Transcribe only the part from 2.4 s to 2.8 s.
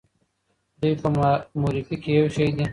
دي.